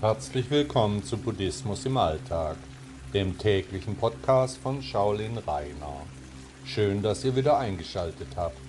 [0.00, 2.56] Herzlich willkommen zu Buddhismus im Alltag,
[3.12, 6.06] dem täglichen Podcast von Shaolin Rainer.
[6.64, 8.60] Schön, dass ihr wieder eingeschaltet habt.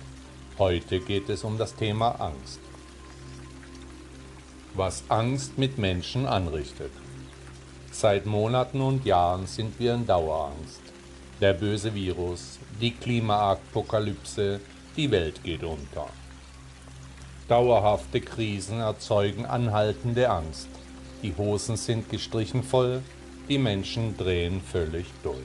[0.58, 2.58] Heute geht es um das Thema Angst.
[4.74, 6.90] Was Angst mit Menschen anrichtet.
[7.92, 10.82] Seit Monaten und Jahren sind wir in Dauerangst.
[11.40, 14.58] Der böse Virus, die Klimaapokalypse,
[14.96, 16.08] die Welt geht unter.
[17.46, 20.66] Dauerhafte Krisen erzeugen anhaltende Angst.
[21.22, 23.02] Die Hosen sind gestrichen voll,
[23.48, 25.36] die Menschen drehen völlig durch.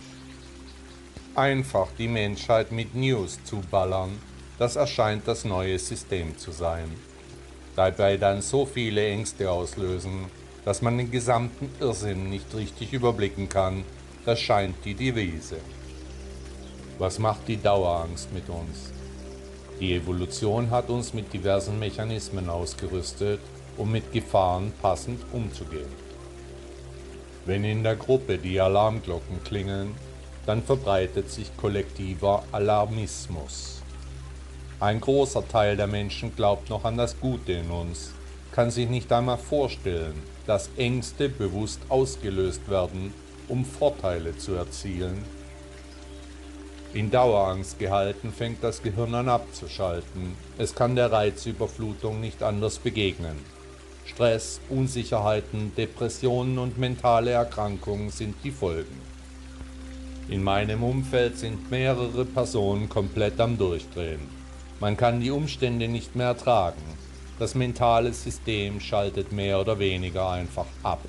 [1.35, 4.17] Einfach die Menschheit mit News zu ballern,
[4.57, 6.89] das erscheint das neue System zu sein.
[7.75, 10.25] Dabei dann so viele Ängste auslösen,
[10.63, 13.83] dass man den gesamten Irrsinn nicht richtig überblicken kann,
[14.25, 15.57] das scheint die Devise.
[16.97, 18.93] Was macht die Dauerangst mit uns?
[19.81, 23.41] Die Evolution hat uns mit diversen Mechanismen ausgerüstet,
[23.77, 25.91] um mit Gefahren passend umzugehen.
[27.45, 29.95] Wenn in der Gruppe die Alarmglocken klingeln,
[30.45, 33.81] dann verbreitet sich kollektiver Alarmismus.
[34.79, 38.11] Ein großer Teil der Menschen glaubt noch an das Gute in uns,
[38.51, 43.13] kann sich nicht einmal vorstellen, dass Ängste bewusst ausgelöst werden,
[43.47, 45.23] um Vorteile zu erzielen
[46.95, 50.37] in Dauerangst gehalten, fängt das Gehirn an abzuschalten.
[50.57, 53.35] Es kann der Reizüberflutung nicht anders begegnen.
[54.05, 59.01] Stress, Unsicherheiten, Depressionen und mentale Erkrankungen sind die Folgen.
[60.29, 64.21] In meinem Umfeld sind mehrere Personen komplett am Durchdrehen.
[64.79, 66.81] Man kann die Umstände nicht mehr ertragen.
[67.39, 71.01] Das mentale System schaltet mehr oder weniger einfach ab.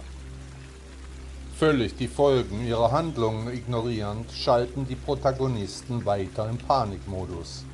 [1.59, 7.65] Völlig die Folgen ihrer Handlungen ignorierend, schalten die Protagonisten weiter im Panikmodus.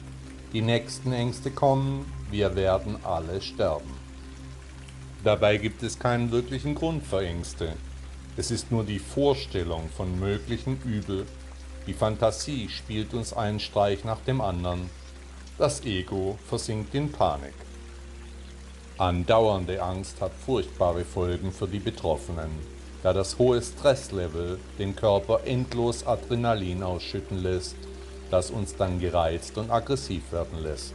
[0.52, 4.01] Die nächsten Ängste kommen, wir werden alle sterben.
[5.24, 7.74] Dabei gibt es keinen wirklichen Grund für Ängste.
[8.36, 11.26] Es ist nur die Vorstellung von möglichen Übel.
[11.86, 14.90] Die Fantasie spielt uns einen Streich nach dem anderen.
[15.58, 17.54] Das Ego versinkt in Panik.
[18.98, 22.50] Andauernde Angst hat furchtbare Folgen für die Betroffenen
[23.02, 27.76] da das hohe Stresslevel den Körper endlos Adrenalin ausschütten lässt,
[28.30, 30.94] das uns dann gereizt und aggressiv werden lässt.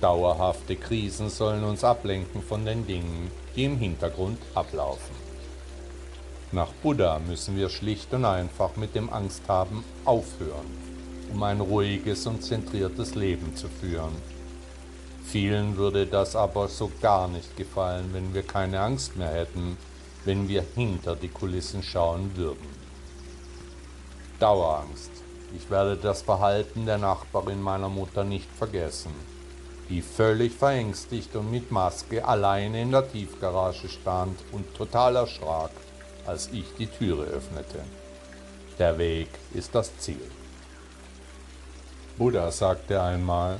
[0.00, 5.14] Dauerhafte Krisen sollen uns ablenken von den Dingen, die im Hintergrund ablaufen.
[6.52, 10.66] Nach Buddha müssen wir schlicht und einfach mit dem Angsthaben aufhören,
[11.32, 14.16] um ein ruhiges und zentriertes Leben zu führen.
[15.24, 19.76] Vielen würde das aber so gar nicht gefallen, wenn wir keine Angst mehr hätten
[20.24, 22.68] wenn wir hinter die Kulissen schauen würden.
[24.38, 25.10] Dauerangst.
[25.56, 29.12] Ich werde das Verhalten der Nachbarin meiner Mutter nicht vergessen,
[29.90, 35.72] die völlig verängstigt und mit Maske alleine in der Tiefgarage stand und total erschrak,
[36.26, 37.80] als ich die Türe öffnete.
[38.78, 40.30] Der Weg ist das Ziel.
[42.16, 43.58] Buddha sagte einmal,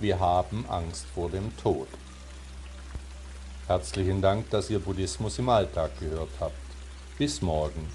[0.00, 1.86] wir haben Angst vor dem Tod.
[3.68, 6.54] Herzlichen Dank, dass ihr Buddhismus im Alltag gehört habt.
[7.16, 7.86] Bis morgen.